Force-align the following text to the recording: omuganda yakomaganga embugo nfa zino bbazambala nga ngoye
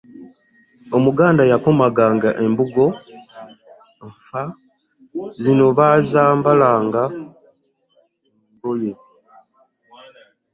omuganda 0.97 1.43
yakomaganga 1.51 2.29
embugo 2.43 2.85
nfa 4.09 4.43
zino 5.41 5.65
bbazambala 5.71 6.69
nga 6.85 7.03
ngoye 8.55 8.91